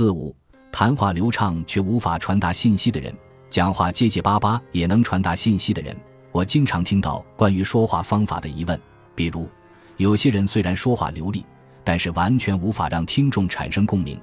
[0.00, 0.34] 四五，
[0.72, 3.14] 谈话流畅却无法传达信息的人，
[3.50, 5.94] 讲话结结巴巴也能传达信息的人。
[6.32, 8.80] 我经常听到关于说话方法的疑问，
[9.14, 9.46] 比如，
[9.98, 11.44] 有些人虽然说话流利，
[11.84, 14.16] 但是完全无法让听众产生共鸣；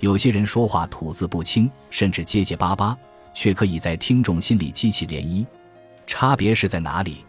[0.00, 2.94] 有些人说话吐字不清，甚至结结巴巴，
[3.32, 5.46] 却可以在听众心里激起涟漪。
[6.06, 7.24] 差别是在哪里？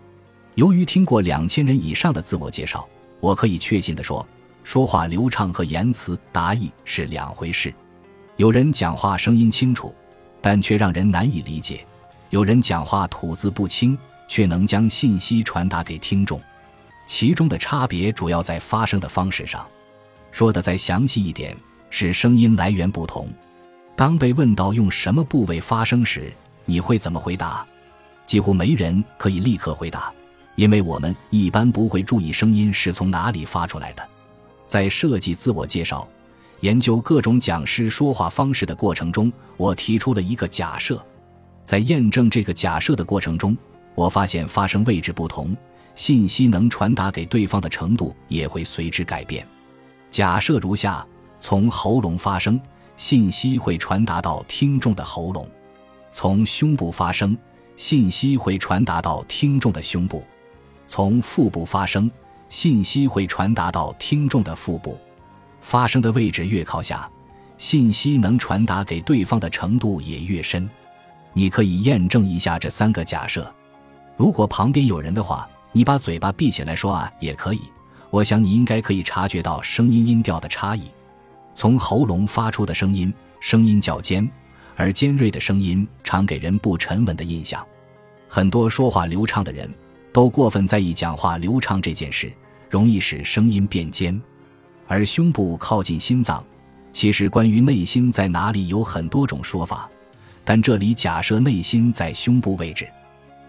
[0.55, 2.85] 由于听过两千人以上的自我介绍，
[3.21, 4.27] 我可以确信地说，
[4.65, 7.73] 说话流畅和言辞达意是两回事。
[8.37, 9.93] 有人讲话声音清楚，
[10.41, 11.85] 但却让人难以理解；
[12.29, 13.97] 有人讲话吐字不清。
[14.25, 16.41] 却能将信息传达给听众，
[17.05, 19.63] 其中的差别主要在发声的方式上。
[20.31, 21.55] 说的再详细一点，
[21.91, 23.27] 是声音来源不同。
[23.95, 26.33] 当被问到用什么部位发声时，
[26.65, 27.63] 你会怎么回答？
[28.25, 30.11] 几乎没人可以立刻回答，
[30.55, 34.09] 因为我们一般不会注意声音是从哪里发出来的。
[34.65, 36.07] 在设计自我介绍、
[36.63, 41.05] 研究各种讲师说话方式的过程中，我提出了一个假设，
[41.65, 43.55] 在验证这个假设的过程中。
[43.95, 45.53] 我发现发声位置不同，
[45.93, 49.45] 信息能传达给对方的程度也会随之改变。
[50.09, 51.05] 假设如下：
[51.37, 52.57] 从喉咙发声，
[52.95, 55.45] 信息会传达到听众的喉咙；
[56.13, 57.37] 从胸部发声，
[57.75, 60.23] 信息会传达到听众的胸部；
[60.87, 62.09] 从腹部发声，
[62.47, 64.97] 信息会传达到听众的腹部。
[65.63, 67.09] 发声的位置越靠下，
[67.57, 70.69] 信息能传达给对方的程度也越深。
[71.31, 73.51] 你可以验证一下这三个假设。
[74.17, 77.61] 如果旁边有人的话，你把嘴巴闭起来说啊也可以。
[78.11, 80.83] 我想你应该可以察觉到声音音调的差异。
[81.55, 84.29] 从喉咙发出的声音，声音较尖，
[84.75, 87.65] 而尖锐的声音常给人不沉稳的印象。
[88.27, 89.73] 很多说话流畅的人
[90.11, 92.31] 都过分在意讲话流畅这件事，
[92.69, 94.21] 容易使声音变尖。
[94.93, 96.45] 而胸部靠近心脏，
[96.91, 99.89] 其实关于内心在哪里有很多种说法，
[100.45, 102.87] 但这里假设内心在胸部位置，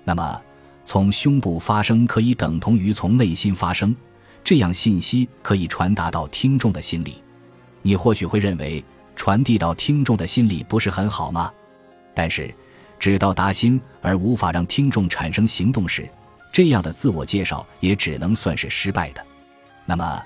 [0.04, 0.40] 那么。
[0.86, 3.94] 从胸部发声可以等同于从内心发声，
[4.42, 7.22] 这样信息可以传达到听众的心里。
[7.82, 8.82] 你或许会认为
[9.14, 11.52] 传递到听众的心里不是很好吗？
[12.14, 12.54] 但是，
[12.98, 16.08] 只到达心而无法让听众产生行动时，
[16.50, 19.24] 这样的自我介绍也只能算是失败的。
[19.84, 20.22] 那么，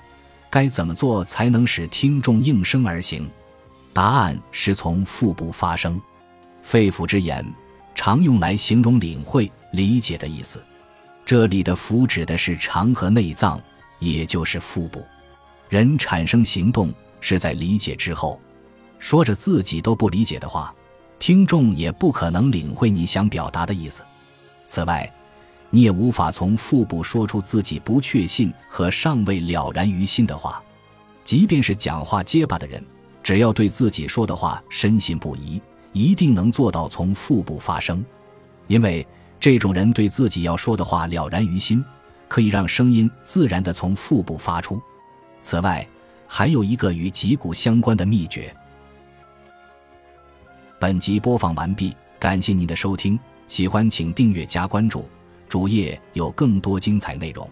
[0.49, 3.29] 该怎么做才能使听众应声而行？
[3.93, 5.99] 答案是从腹部发声。
[6.61, 7.45] 肺腑之言，
[7.93, 9.51] 常用来形容领会。
[9.71, 10.59] 理解的意思，
[11.23, 13.61] 这里的“腑”指的是肠和内脏，
[13.99, 15.05] 也就是腹部。
[15.69, 18.41] 人产生行动是在理解之后。
[18.97, 20.73] 说着自己都不理解的话，
[21.19, 24.03] 听众也不可能领会你想表达的意思。
[24.65, 25.07] 此外，
[25.69, 30.61] 你也无法从腹部说出自己不确信和尚未了然于心的话。
[31.23, 32.83] 即便是讲话结巴的人，
[33.21, 35.61] 只要对自己说的话深信不疑，
[35.93, 38.05] 一定能做到从腹部发声，
[38.67, 39.05] 因为。
[39.41, 41.81] 这种人对自己要说的话了然于心，
[42.27, 44.81] 可以让声音自然地从腹部发出。
[45.39, 45.87] 此外，
[46.27, 48.53] 还有一个与脊骨相关的秘诀。
[50.77, 55.07] 本集播放完毕，感谢您的收听，喜欢请订阅加关注，
[55.49, 57.49] 主页有更多精彩内容。